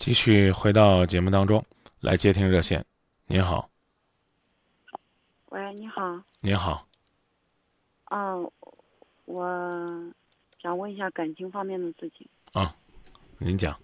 [0.00, 1.62] 继续回到节目当中
[2.00, 2.82] 来接听热线。
[3.26, 3.68] 您好，
[5.50, 6.18] 喂，你好。
[6.40, 6.86] 您好，
[8.04, 8.34] 啊，
[9.26, 10.12] 我
[10.58, 12.26] 想问一下感情方面的事情。
[12.52, 12.74] 啊，
[13.36, 13.78] 您讲。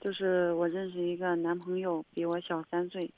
[0.00, 3.12] 就是我认识一个男朋友，比我小三岁，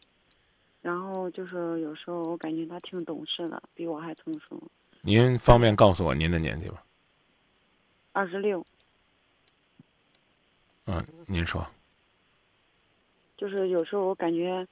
[0.80, 4.60] 然后就是有时候我感觉他挺懂事的，比我还成熟。
[5.00, 6.78] 您方便告诉我您的年纪吗？
[8.10, 8.66] 二十六。
[10.92, 11.66] 嗯，您说。
[13.36, 14.66] 就是有时候我感觉，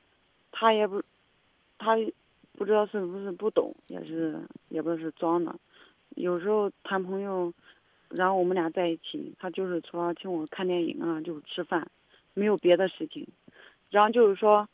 [0.53, 1.03] 他也不，
[1.79, 1.97] 他
[2.53, 4.39] 不知道是不是不懂，也是
[4.69, 5.55] 也不是装的。
[6.17, 7.53] 有时候谈朋友，
[8.11, 11.91] 然后我们俩在一起，他就是除了请我看电影啊，就是吃饭，
[12.35, 13.27] 没有别的事情。
[13.89, 14.69] 然后就是说，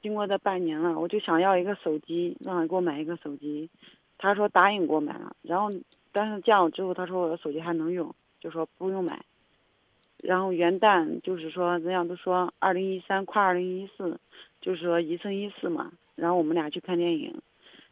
[0.00, 3.68] 经过这半年了，我就想要一个手机，让他给我买一个手机。
[4.16, 5.70] 他说答应给我买了，然后
[6.12, 9.24] 但是见我之后，他说我的手机还能用，就说不用买。
[10.22, 14.18] 然后元旦就是说，人家都说二零一三跨二零一四，
[14.60, 15.92] 就是说一生一世嘛。
[16.16, 17.40] 然后我们俩去看电影，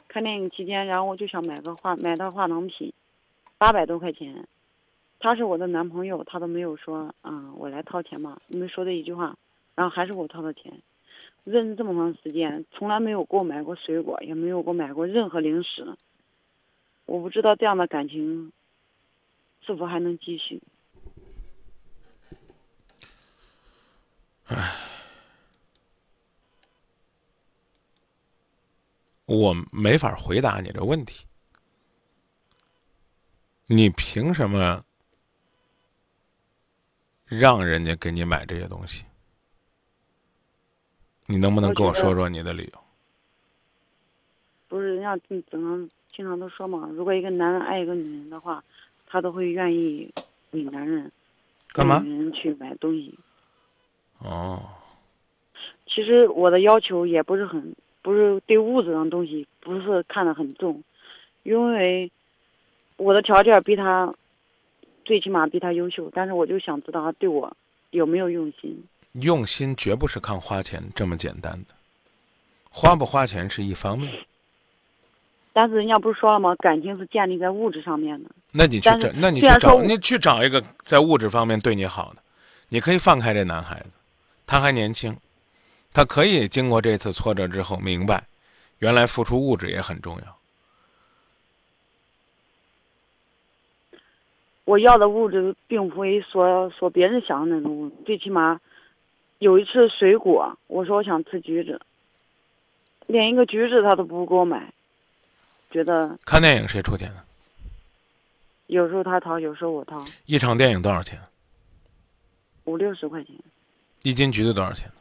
[0.08, 2.92] 看电影期间，然后我就想买个化买套化妆品，
[3.58, 4.48] 八百多块钱。
[5.20, 9.36] 他是我的男朋友，他都没有说啊，我来掏钱嘛，没说这一句话。
[9.76, 10.72] 然后还是我掏的钱。
[11.44, 15.94] 认识这么长时间，从来没有给我买过水果，也没有给我买过任何零食。
[17.04, 18.50] 我不知道这样的感情
[19.60, 20.60] 是否还能继续。
[24.48, 24.74] 唉，
[29.26, 31.26] 我没法回答你这问题。
[33.66, 34.84] 你凭什么
[37.24, 39.04] 让人家给你买这些东西？
[41.26, 42.80] 你能不能跟我说说你的理由？
[44.68, 48.62] 不是人家经常经常都说嘛，如果一个男人爱一个女人的话，
[49.08, 50.08] 他都会愿意
[50.52, 51.10] 为男人
[51.72, 51.98] 干嘛？
[51.98, 53.18] 女人去买东西。
[54.18, 54.62] 哦，
[55.86, 60.82] 其实我的要求也不是很，不是对物质上东西不是看得很重，
[61.42, 62.10] 因为
[62.96, 64.12] 我的条件比他
[65.04, 67.54] 最起码比他优秀，但是我就想知道他对我
[67.90, 68.84] 有没有用心。
[69.20, 71.74] 用心绝不是看花钱这么简单的，
[72.70, 74.12] 花不花钱是一方面。
[75.52, 76.54] 但是人家不是说了吗？
[76.56, 78.30] 感情是建立在物质上面的。
[78.52, 82.22] 那你去找，那你去找，你去找一个在物质方面对你好的，
[82.68, 83.90] 你可以放开这男孩子，
[84.46, 85.16] 他还年轻，
[85.92, 88.24] 他可以经过这次挫折之后明白，
[88.78, 90.38] 原来付出物质也很重要。
[94.64, 98.60] 我要的物质并非说说别人想的那种物质，最起码。
[99.38, 101.78] 有一次水果，我说我想吃橘子，
[103.06, 104.72] 连一个橘子他都不给我买，
[105.70, 107.22] 觉得看电影谁出钱呢？
[108.68, 110.02] 有时候他掏，有时候我掏。
[110.24, 111.20] 一场电影多少钱？
[112.64, 113.36] 五六十块钱。
[114.06, 114.94] 一斤橘子多少钱呢？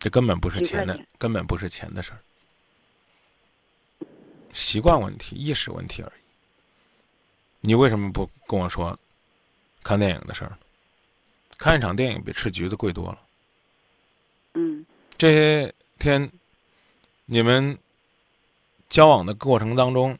[0.00, 2.18] 这根本不是钱的，根本不是钱的事儿，
[4.52, 6.20] 习惯问题、意识问题而已。
[7.60, 8.98] 你为什么不跟我说
[9.84, 10.58] 看电影的事儿？
[11.56, 13.22] 看一场电影比吃橘子贵多了。
[14.54, 14.84] 嗯，
[15.16, 16.28] 这些天
[17.26, 17.78] 你们
[18.88, 20.18] 交往的过程当中，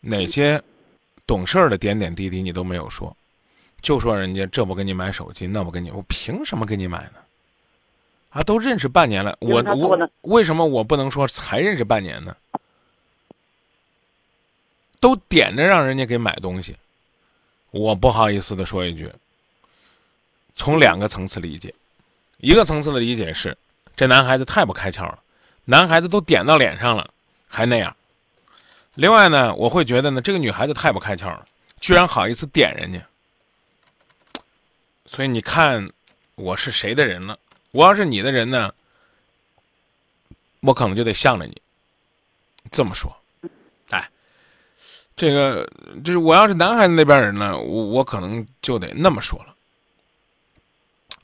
[0.00, 0.64] 哪些
[1.26, 3.14] 懂事儿的点点滴滴你都没有说，
[3.84, 7.18] 就说人家这不给你买手机，那不给你，我凭什么给你买呢？
[8.30, 12.34] 啊，都认识半年了，我我为什么我不能说才认识半年呢？
[15.00, 16.74] 都点着让人家给买东西，
[17.72, 19.12] 我不好意思的说一句。
[20.56, 21.74] 从两个层次理解，
[22.38, 23.54] 一个层次的理解是，
[23.94, 25.18] 这男孩子太不开窍了，
[25.66, 27.10] 男孩子都点到脸上了，
[27.46, 27.94] 还那样。
[28.94, 31.44] 另外呢，我会觉得呢，这个女孩子太不开窍了，
[31.80, 32.98] 居然好意思点人家。
[35.06, 35.90] 所以你看，
[36.34, 37.38] 我是谁的人了？
[37.70, 38.72] 我要是你的人呢，
[40.60, 41.60] 我可能就得向着你
[42.70, 43.14] 这么说。
[43.90, 44.10] 哎，
[45.14, 45.68] 这个
[46.02, 49.54] 就是我要是男孩子那边人呢，我我可能就得那么说了。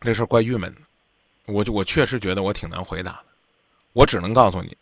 [0.00, 0.80] 这事儿怪郁闷的，
[1.46, 3.24] 我就我确实觉得我挺难回答的，
[3.92, 4.76] 我只能告诉你，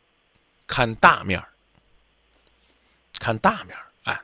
[0.67, 1.49] 看大面儿，
[3.19, 4.21] 看大面儿，哎，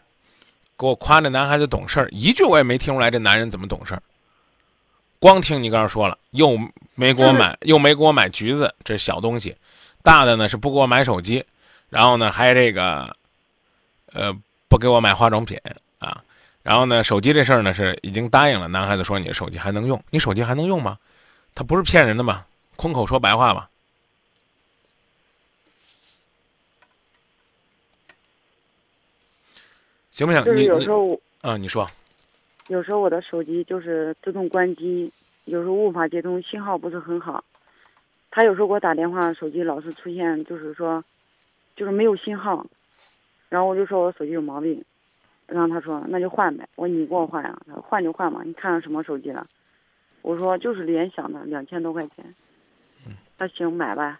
[0.79, 4.03] 给我夸这男孩子懂事儿，一句我也没听出来这男人怎么懂事儿，
[5.25, 6.55] 光听你刚才说了，又
[6.95, 9.57] 没给我买，又没给我买橘子，这是小东西，
[10.03, 11.43] 大的呢是不给我买手机，
[11.89, 13.17] 然后呢还这个，
[14.13, 14.37] 呃，
[14.69, 15.59] 不给我买化妆品
[15.99, 16.23] 啊。
[16.63, 18.69] 然后呢，手机这事儿呢是已经答应了。
[18.69, 19.99] 男孩子说：“你的手机还能用？
[20.11, 20.99] 你手机还能用吗？
[21.55, 22.45] 他不是骗人的吗？
[22.77, 23.71] 空口说白话吧？
[30.13, 30.55] 行不行？
[30.55, 31.91] 你有时候啊，你说，
[32.69, 35.13] 有时候我的手机就是自动关机，
[35.45, 37.45] 有时候无法接通，信号不是很好。
[38.31, 41.05] 他有时候给我打电话，手机老是出现就是说，
[41.77, 42.67] 就是没有信号。
[43.51, 44.83] 然后我就说我手机有毛病，
[45.47, 46.67] 然后他说那就换呗。
[46.75, 49.47] 我说你给我换呀，他说换就换嘛，你看上什么手机了？
[50.23, 52.35] 我说就是联想的，两千多块钱。
[53.37, 54.19] 他行买吧。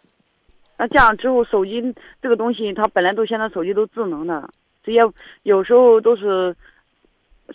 [0.77, 4.51] 那这样之后，手机这个东西，它本来都现在手机都智能的，
[4.83, 5.01] 这些
[5.45, 6.55] 有时候都是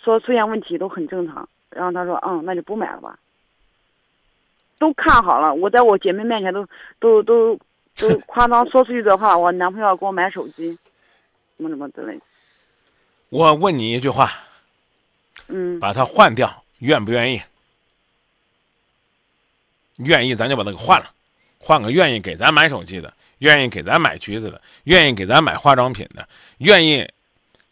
[0.02, 1.48] 说出现问题都很正常。
[1.70, 3.18] 然后他说，嗯，那就不买了吧。
[4.78, 6.66] 都看好了，我在我姐妹面前都
[6.98, 7.58] 都都
[7.96, 10.76] 都夸张说出去的话，我男朋友要给我买手机，
[11.56, 12.22] 什么什么之类的。
[13.28, 14.32] 我问你一句话，
[15.48, 17.40] 嗯，把它换掉，愿不愿意？
[19.98, 21.10] 愿意，咱就把它给换了，
[21.60, 26.26] 换个愿意给咱买手机的，愿意给咱买橘子的，愿意给咱买化妆品的，
[26.58, 27.06] 愿意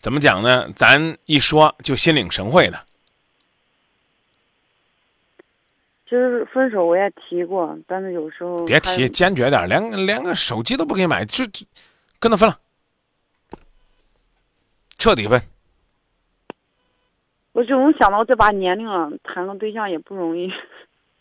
[0.00, 0.70] 怎么讲呢？
[0.76, 2.78] 咱一说就心领神会的。
[6.06, 11.66] 就是分手我也提过，但是有时候别提，坚决点儿，连连个手机都不给买，就就
[12.18, 12.58] 跟他分了，
[14.96, 15.42] 彻底分。
[17.52, 20.50] 我就能想到这把年龄了，谈个对象也不容易。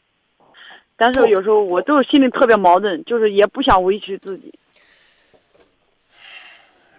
[0.95, 4.53] 但是有时候我就是心里特别矛盾，就是也不想委屈自己。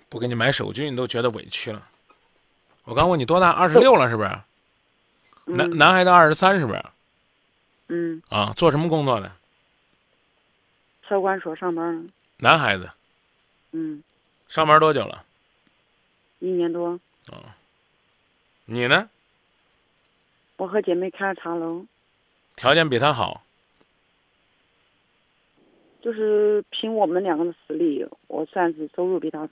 [0.09, 1.87] 不给你买手机，你都觉得委屈了。
[2.85, 3.51] 我刚问你多大？
[3.51, 4.29] 二十六了是不是？
[5.45, 6.83] 男嗯男孩子二十三是不是？
[7.89, 9.33] 嗯，啊，做什么工作的？
[11.07, 12.91] 车管所上班呢，男孩子
[13.73, 14.03] 嗯，
[14.49, 15.25] 上班多久了？
[16.39, 16.99] 一年多。
[18.67, 19.09] 你呢？
[20.59, 21.87] 我和姐妹开了茶楼，
[22.57, 23.43] 条件比他好，
[26.03, 29.49] 就是凭我们两个的实力，我算是收入比她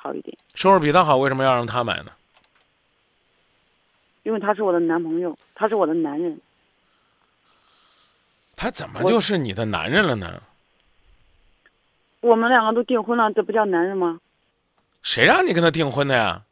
[0.00, 2.12] 好一点，收入比他好，为什么要让他买呢？
[4.22, 6.40] 因为他是我的男朋友，他是我的男人。
[8.54, 10.42] 他怎么就是你的男人了呢？
[12.20, 14.20] 我们两个都订婚了，这不叫男人吗？
[15.02, 16.42] 谁让你跟他订婚的呀？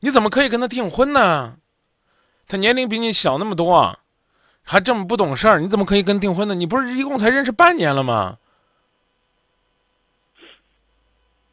[0.00, 1.56] 你怎么可以跟他订婚呢？
[2.46, 3.98] 他年龄比你小那么多，
[4.62, 6.54] 还这么不懂事儿，你怎么可以跟订婚呢？
[6.54, 8.38] 你不是一共才认识半年了吗？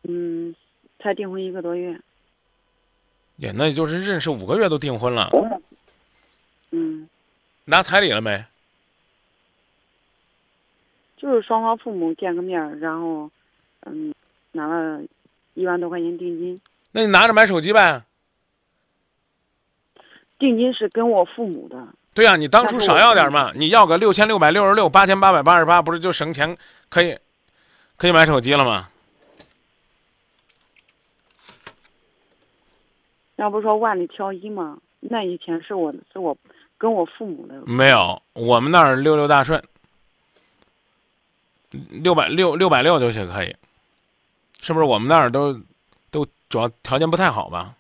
[0.08, 0.56] 嗯，
[1.00, 2.00] 才订婚一个多月。
[3.36, 5.30] 也那也就是认识五个月都订婚了，
[6.72, 7.08] 嗯，
[7.66, 8.44] 拿彩礼了没？
[11.18, 13.30] 就是双方父母见个面儿，然后，
[13.86, 14.14] 嗯，
[14.54, 15.02] 拿了
[15.54, 16.60] 一万多块钱定金。
[16.92, 18.02] 那你拿着买手机呗。
[20.40, 26.56] 定金是跟我父母的，对呀、你当初少要点嘛，你要个六千六百六十六，八千八百八十八，不是就省钱，
[26.90, 27.18] 可以，
[27.98, 28.90] 可以买手机了吗？
[33.38, 36.38] 要不说万里挑一嘛，那以前是我是我
[36.78, 39.64] 跟我父母的，没有，我们那儿六六大顺，
[41.90, 43.56] 六百六六百六就行可以，
[44.60, 44.86] 是不是？
[44.86, 45.54] 我们那儿都
[46.12, 47.74] 都主要条件不太好吧？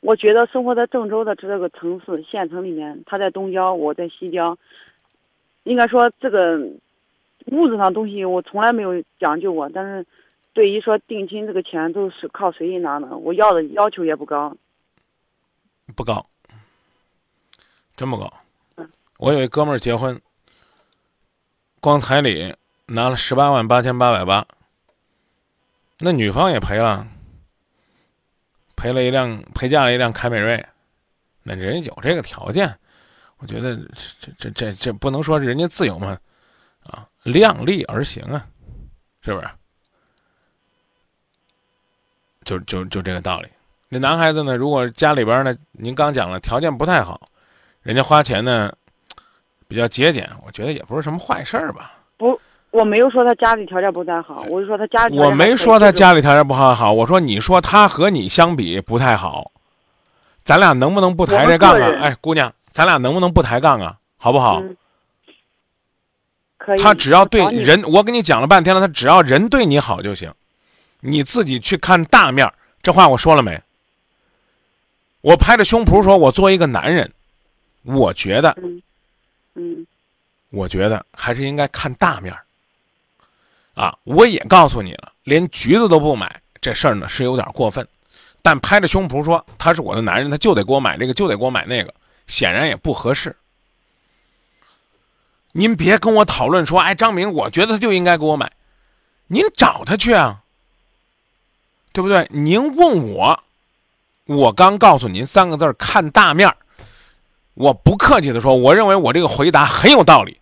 [0.00, 4.58] 我觉得生活在郑州的这个城市县城里面，他在东郊，我在西郊，
[5.62, 6.58] 应该说这个
[7.46, 10.04] 物质上东西我从来没有讲究过，但是
[10.52, 14.54] 对于说定金这个钱都是靠随意拿呢，我要的要求也不高。
[15.96, 16.26] 不高，
[17.96, 18.32] 真不高
[18.76, 18.90] 嗯。
[19.18, 20.20] 我有一哥们儿结婚，
[21.80, 22.54] 光彩礼
[22.86, 24.46] 拿了十八万八千八百八，
[25.98, 27.06] 那女方也赔了，
[28.76, 30.64] 赔了一辆陪嫁了一辆凯美瑞，
[31.42, 32.78] 那人有这个条件，
[33.38, 33.76] 我觉得
[34.20, 36.18] 这这这这不能说人家自由嘛，
[36.84, 38.46] 啊，量力而行啊，
[39.22, 39.48] 是不是？
[42.44, 43.48] 就就就这个道理。
[43.88, 47.20] 那男孩子呢，如果家里边呢，您刚讲了条件不太好，
[47.82, 48.72] 人家花钱呢
[49.68, 51.92] 比较节俭，我觉得也不是什么坏事儿吧。
[52.16, 59.50] 不，我没有说他家里条件不太好，我就说他家里我没说他家里条件不好好，我说你说他和你相比不太好，
[60.42, 61.90] 咱俩能不能不抬这杠啊？
[62.00, 63.96] 哎，姑娘，咱俩能不能不抬杠啊？
[64.18, 64.60] 好不好？
[64.60, 64.76] 嗯，
[66.56, 66.80] 可以。
[66.80, 70.32] 他只要对人，我跟你讲了半天了，他只要人对你好就行，
[71.04, 72.54] 你自己去看大面儿。
[72.82, 73.60] 这话我说了没？
[75.20, 77.12] 我拍着胸脯说，我作为一个男人，
[77.82, 78.82] 我觉得，嗯
[79.54, 79.86] 嗯
[80.50, 82.44] 我觉得还是应该看大面儿。
[83.74, 87.86] 啊，我也告诉你了，连橘子都不买，这事儿呢是有点过分。
[88.42, 91.94] 但拍着胸脯说他是我的男人，他就得给我买这个，就得给我买那个，
[92.26, 93.34] 显然也不合适。
[95.52, 98.50] 您别跟我讨论说，哎，张明，我觉得他就应该给我买，
[99.28, 100.41] 您找他去啊，
[101.92, 102.26] 对不对？
[102.30, 103.42] 您问我，
[104.26, 106.56] 我刚告诉您三个字儿看大面儿。
[107.54, 110.40] 我不客气的说，我认为我这个回答很有道理，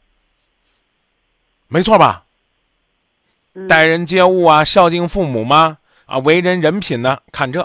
[1.66, 2.24] 没错吧？
[3.54, 5.78] 嗯待人接物啊，孝敬父母吗？
[6.06, 7.18] 啊，为人人品呢？
[7.32, 7.60] 看这，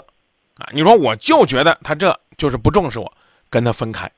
[0.58, 3.12] 啊，你说我就觉得他这就是不重视我，
[3.48, 4.10] 跟他分开，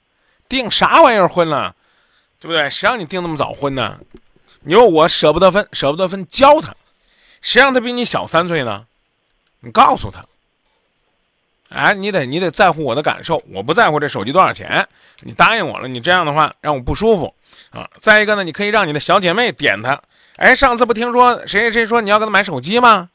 [0.48, 1.76] 订啥玩意儿婚了，
[2.40, 2.70] 对不对？
[2.70, 3.98] 谁让你订那么早婚呢？
[4.60, 6.74] 你说我舍不得分，舍不得分，教他，
[7.42, 8.86] 谁让他比你小三岁呢？
[9.60, 10.24] 你告诉他，
[11.68, 14.86] 哎，你得你得在乎我的感受，我不在乎这手机多少钱，
[15.20, 17.34] 你答应我了，你这样的话让我不舒服
[17.70, 17.88] 啊。
[18.00, 20.00] 再一个呢，你可以让你的小姐妹点他，
[20.36, 23.10] 哎，上次不听说谁谁谁说你要给他买手机吗？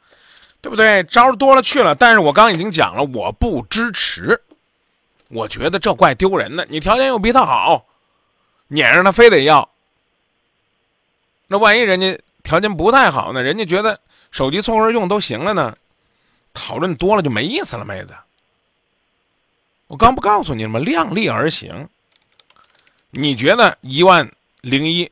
[0.61, 1.03] 对不对？
[1.03, 4.41] 招多了去了，但是我刚已经讲了，我不支持，
[5.27, 6.65] 我觉得这怪丢人的。
[6.69, 7.85] 你条件又比他好，
[8.69, 9.67] 撵着他非得要，
[11.47, 13.43] 那万一人家条件不太好呢？
[13.43, 13.99] 人家觉得
[14.31, 15.75] 手机凑合用都行了呢，
[16.53, 18.13] 讨论多了就没意思了，妹子。
[19.87, 20.79] 我刚不告诉你了吗？
[20.79, 21.87] 量力而行。
[23.11, 24.31] 你觉得一万
[24.61, 25.11] 零一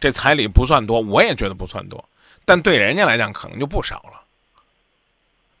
[0.00, 2.08] 这彩礼不算多，我也觉得不算多，
[2.44, 4.22] 但对人家来讲可能就不少了。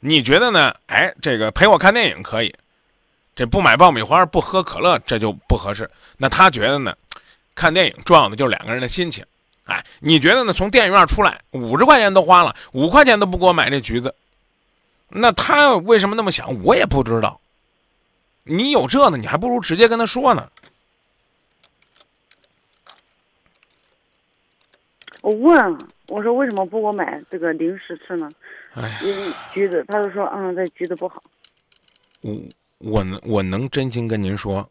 [0.00, 0.74] 你觉得呢？
[0.86, 2.54] 哎，这个陪我看电影可以，
[3.36, 5.88] 这不买爆米花不喝可乐这就不合适。
[6.16, 6.96] 那他觉得呢？
[7.54, 9.24] 看电影重要的就是两个人的心情。
[9.66, 10.52] 哎，你觉得呢？
[10.52, 14.14] 从电影院出来五十块钱都花了，五块钱都不给我买这橘子，
[15.08, 16.62] 那他为什么那么想？
[16.62, 17.40] 我也不知道。
[18.44, 20.50] 你有这呢，你还不如直接跟他说呢。
[25.20, 28.30] 我问了，我说为什么不给我买这个零食吃呢？
[28.74, 28.98] 哎
[29.52, 31.22] 橘子，他就说嗯，这橘子不好。
[32.20, 32.40] 我
[32.78, 34.68] 我能我能真心跟您说，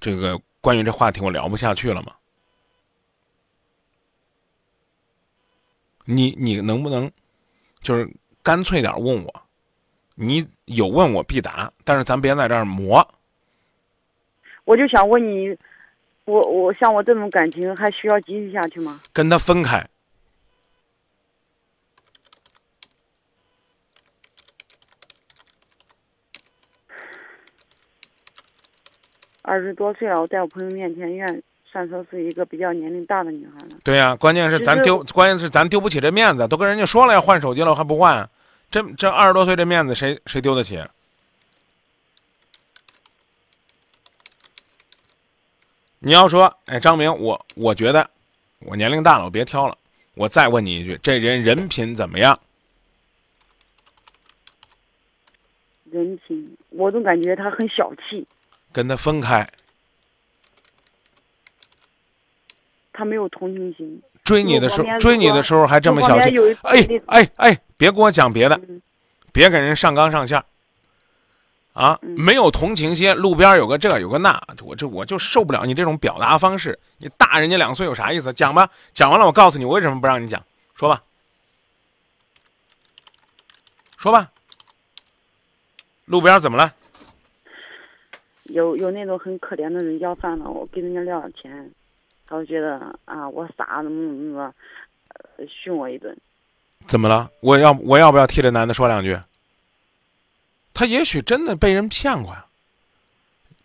[0.00, 2.14] 这个关于这话题我聊不下去了吗？
[6.04, 7.10] 你你能不能，
[7.82, 8.10] 就是
[8.42, 9.42] 干脆点问我，
[10.14, 13.06] 你有问我必答，但是咱别在这儿磨。
[14.64, 15.56] 我就想问你，
[16.24, 19.00] 我我像我这种感情还需要继续下去吗？
[19.12, 19.84] 跟他分开。
[29.42, 33.78] 二十多岁了，我在我朋友面前愿算说是一个比较年龄大的女孩了。
[33.82, 38.28] 对呀、关键是咱丢，关键是咱丢不起这面子，都跟人家说了要换手机了，还不换，
[38.70, 40.82] 这这二十多岁这面子谁谁丢得起？
[45.98, 48.08] 你要说，哎，张明，我我觉得
[48.60, 49.76] 我年龄大了，我别挑了。
[50.14, 52.38] 我再问你一句，这人人品怎么样？
[55.90, 58.26] 人品，我总感觉他很小气，
[58.72, 59.46] 跟他分开，
[62.92, 64.02] 他没有同情心。
[64.30, 68.80] 追你的时候，追你的时候还这么小气，哎哎哎，别跟我讲别的，嗯
[69.32, 70.44] 别给人上纲上线儿
[71.72, 71.98] 啊！
[72.02, 76.78] 嗯没有同情心，路边有个这有个那，我这我就受不了你这种表达方式。
[76.98, 78.32] 你大人家两岁有啥意思？
[78.32, 80.40] 讲吧，讲完了我告诉你我为什么不让你讲，
[80.76, 81.02] 说吧，
[83.96, 84.30] 说吧。
[86.04, 86.72] 路边怎么了？
[88.44, 91.70] 有有那种很可怜的人要饭了，我给人家要点钱，
[92.30, 94.54] 他就觉得啊我傻，怎么怎么着，
[95.36, 96.16] 呃训我一顿。
[96.86, 97.28] 怎么了？
[97.40, 99.18] 我要我要不要替这男的说两句？
[100.72, 102.46] 他也许真的被人骗过呀。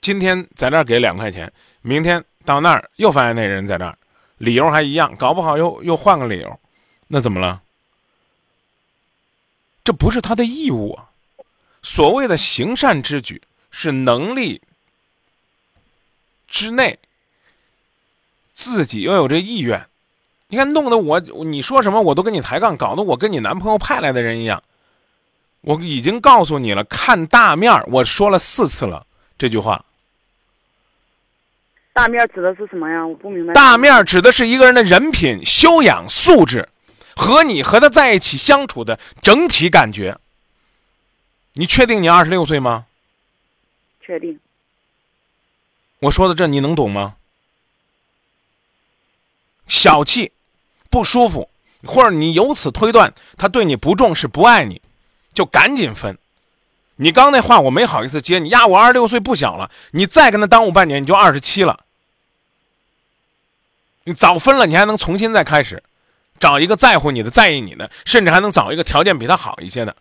[0.02, 1.54] 今天在这儿给两块钱，
[1.84, 3.96] 明天到那儿又发现那人在这儿，
[4.40, 6.60] 理由还一样，搞不好又又换个理由，
[7.08, 7.62] 那怎么了？
[9.84, 11.12] 这不是他的义务啊。
[11.84, 14.60] 所谓的行善之举是能力
[16.48, 16.98] 之内，
[18.56, 19.86] 自己要有这意愿。
[20.48, 24.64] 你看，弄得我你说什么我都跟你抬杠，搞得我跟你男朋友派来的人一样。
[25.62, 29.06] 我已经告诉你了，看大面儿，我说了四次了
[29.38, 29.84] 这句话。
[31.92, 33.06] 大面指的是什么呀？
[33.06, 33.54] 我不明白。
[33.54, 36.70] 大面儿指的是一个人的人品、修养、素质，
[37.16, 40.18] 和你和他在一起相处的整体感觉。
[41.54, 42.86] 你确定你二十六岁吗？
[44.06, 44.40] 确定。
[46.00, 47.16] 我说的这你能懂吗？
[49.68, 50.32] 小气，
[50.90, 51.50] 不舒服，
[51.86, 54.82] 或者你由此推断他对你不重视、不爱你，
[55.34, 56.18] 就赶紧分。
[56.98, 61.82] 你刚那话我没好意思接你呀，我二十六岁不小了，你再跟他耽误半年，你就二十七了。
[64.06, 65.84] 你早分了，你还能重新再开始，
[66.40, 69.96] 找一个在乎你的、在意你的，甚至还能找一个条件比他好一些的，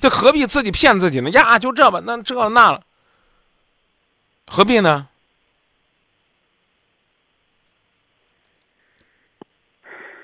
[0.00, 1.30] 这何必自己骗自己呢？
[1.30, 2.82] 呀，就这吧，那这了那了，
[4.46, 5.08] 何必呢？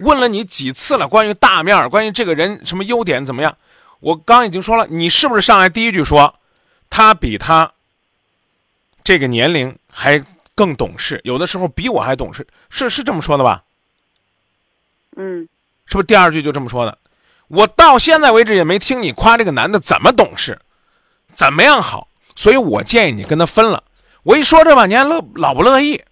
[0.04, 3.56] 问了你几次了，关于大面儿，关于这个人什么优点怎么样？
[4.00, 6.34] 我刚已经说了，你是不是上来第一句说，
[6.90, 7.72] 他比他
[9.02, 10.22] 这个年龄还
[10.54, 13.64] 更懂事，有的时候比我还懂事，是是这么说的吧？
[15.16, 15.48] 嗯，
[15.86, 16.98] 是不是第二句就这么说的？
[17.48, 20.60] 我到现在为止也没听你夸这个男的怎么懂事，
[21.32, 23.82] 怎么样好，所以我建议你跟他分了。
[24.22, 26.02] 我一说这吧，你还乐老不乐意？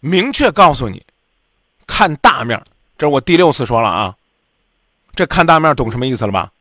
[0.00, 1.05] 明确告诉你，
[1.86, 2.62] 看大面，
[2.98, 4.16] 这是我第六次说了啊。
[5.14, 6.52] 这看大面懂什么意思了吧？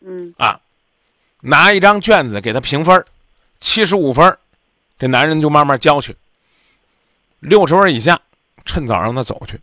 [0.00, 0.58] 嗯啊，
[1.42, 3.04] 拿一张卷子给他评分，
[3.58, 4.38] 七十五分，
[4.98, 6.16] 这男人就慢慢交去。
[7.40, 8.18] 六十分以下，
[8.64, 9.60] 趁早让他走去。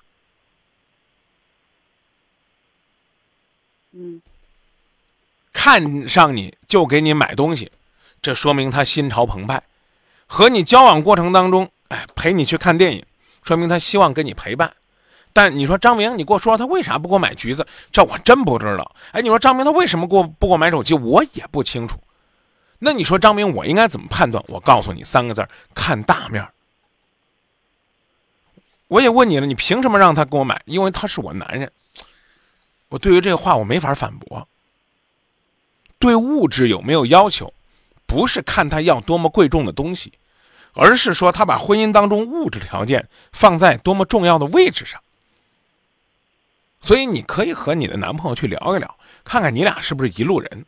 [3.94, 4.22] 嗯
[5.52, 7.72] 看上你就给你买东西，
[8.22, 9.60] 这说明他心潮澎湃；
[10.28, 13.04] 和你交往过程当中，哎，陪你去看电影，
[13.48, 14.74] 说明他希望跟你陪伴。
[15.32, 17.66] 但你说张明，你给我说他为啥不给我买橘子？
[17.92, 18.96] 这我真不知道。
[19.12, 20.94] 哎，你说张明他为什么给我不给我买手机？
[20.96, 21.98] 我也不清楚。
[22.80, 24.44] 那你说张明，我应该怎么判断？
[24.48, 26.46] 我告诉你三个字：看大面。
[28.90, 30.62] 我也问你了，你凭什么让他给我买？
[30.66, 31.72] 因为他是我男人。
[32.90, 34.48] 我对于这个话我没法反驳。
[36.00, 37.54] 对物质有没有要求，
[38.06, 40.14] 不是看他要多么贵重的东西，
[40.78, 45.02] 而是说他把婚姻当中物质条件放在多么重要的位置上。
[46.82, 50.66] 所以你可以和你的男朋友去聊一聊，看看你俩是不是一路人，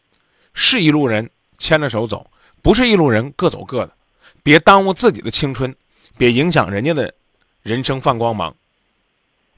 [0.54, 2.30] 是一路人牵着手走，
[2.62, 3.94] 不是一路人各走各的，
[4.42, 5.74] 别耽误自己的青春，
[6.18, 7.14] 别影响人家的
[7.62, 8.54] 人生放光芒，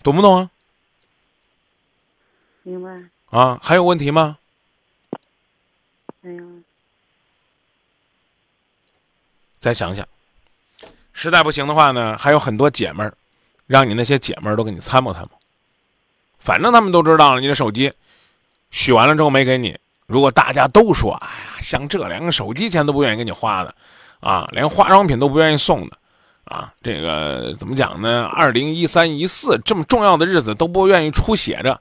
[0.04, 0.52] 懂不懂啊？
[2.64, 3.02] 明白。
[3.30, 4.38] 啊，还有问题吗？
[6.20, 6.46] 没有。
[9.58, 10.08] 再想想，
[11.22, 13.14] 实在不行的话呢，还有很多姐们儿，
[13.68, 15.30] 让你那些姐们儿都给你参谋参谋。
[16.40, 17.94] 反正他们都知道了，你的手机
[18.72, 19.78] 许完了之后没给你。
[20.08, 23.76] 如果大家都说，哎呀，像这连个手机钱都不愿意给你花的，
[24.20, 25.98] 啊，连化妆品都不愿意送的，
[26.46, 28.24] 啊，这个怎么讲呢？
[28.24, 31.80] 二零一三一四这么重要的日子都不愿意出血着，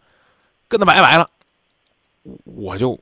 [0.69, 1.27] 跟他拜拜了，
[2.45, 3.01] 我就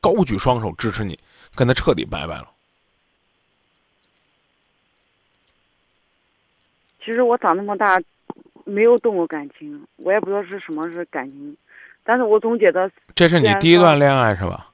[0.00, 1.18] 高举双手支持你，
[1.56, 2.46] 跟他彻底拜拜了。
[7.08, 7.98] 其实我长那么大，
[8.64, 11.56] 没有动过感情，我也不知道是什么是感情，
[12.04, 14.68] 但是我总觉得，这是你第一段恋爱是吧？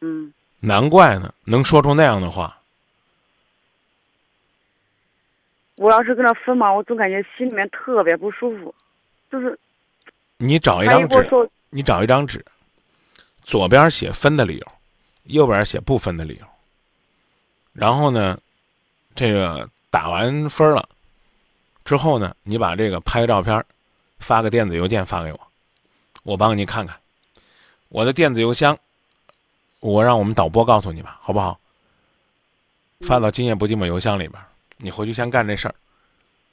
[0.00, 2.56] 嗯，难怪呢，能说出那样的话。
[5.76, 8.74] 我要是跟他分嘛，我总感觉心里面特别不舒服，
[9.30, 9.58] 就是
[10.38, 12.42] 你找一张纸，你找一张纸，
[13.42, 14.66] 左边写分的理由，
[15.24, 16.46] 右边写不分的理由。
[17.74, 18.40] 然后呢，
[19.14, 20.88] 这个打完分了
[21.88, 23.64] 之后呢，你把这个拍个照片，
[24.18, 25.40] 发个电子邮件发给我，
[26.22, 26.94] 我帮你看看。
[27.88, 28.78] 我的电子邮箱，
[29.80, 31.58] 我让我们导播告诉你吧，好不好？
[33.00, 34.38] 发到今夜不寂寞邮箱里边，
[34.76, 35.74] 你回去先干这事儿，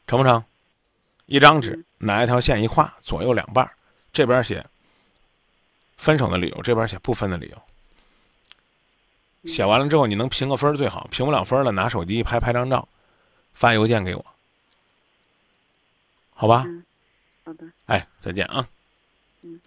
[0.08, 0.42] 成不成？
[1.26, 3.74] 一张纸，拿一条线一画，左右两半儿，
[4.14, 4.66] 这边写
[5.98, 7.62] 分手的理由，这边写不分的理由。
[9.52, 12.88] 写完了之后，你能评个分儿最好，评不了分儿了，拿手机一拍，拍张照，
[13.54, 14.26] 发邮件给我，
[16.38, 16.64] 好吧？
[16.68, 16.84] 嗯，
[17.46, 17.66] 好的。
[17.86, 18.68] 哎，再见啊！
[19.42, 19.58] 你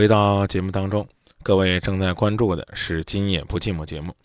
[0.00, 1.06] 回到节目当中，
[1.42, 4.16] 各位正在关注的是《今夜不寂寞》节目。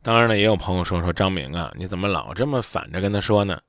[0.00, 3.60] 当然了，也有朋友说说张明啊，你怎么老这么反着跟他说呢？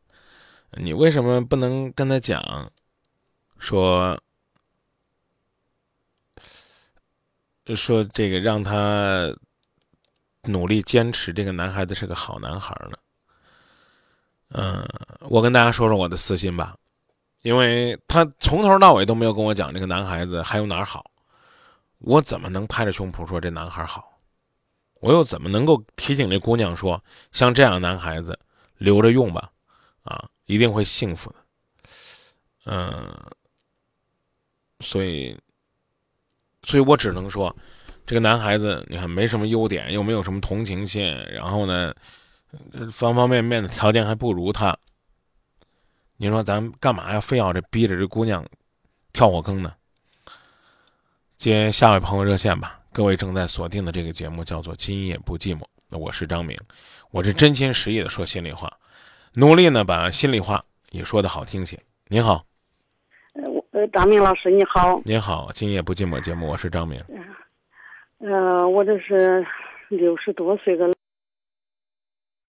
[0.78, 2.72] 你为什么不能跟他讲，
[3.58, 4.18] 说
[7.76, 9.30] 说这个让他
[10.44, 12.98] 努力坚持，这个男孩子是个好男孩呢？
[14.52, 14.88] 嗯，
[15.30, 16.78] 我跟大家说说我的私心吧，
[17.42, 21.04] 因为他从头到尾都没有跟我讲这个男孩子还有哪儿好，
[22.00, 24.20] 我怎么能拍着胸脯说这男孩好？
[25.02, 28.38] 我又怎么能够提醒这姑娘说，像这样的男孩子
[28.78, 29.50] 留着用吧，
[30.04, 31.36] 啊，一定会幸福的。
[32.66, 33.18] 嗯，
[34.82, 35.38] 所以，
[36.64, 37.56] 所以我只能说，
[38.06, 41.94] 这个男孩子你看没什么优点，又没有什么同情心，然后呢，
[42.92, 44.78] 方方面面的条件还不如他。
[46.18, 47.22] 你说咱干嘛呀？
[47.22, 48.46] 非要这逼着这姑娘
[49.14, 49.74] 跳火坑呢？
[51.40, 52.78] 接下位朋友热线吧。
[52.92, 56.58] 各位正在锁定的这个节目叫做《今夜不寂寞》，那我是张明，
[57.12, 58.70] 我是真心实意的说心里话，
[59.36, 61.80] 努力呢把心里话也说的好听些。
[62.10, 62.44] 您好，
[63.36, 67.00] 呃，我呃，张明老师你好，您好，《今夜不寂寞》节目，我是张明。
[68.18, 69.48] 呃，我这是
[69.88, 70.92] 六十多岁的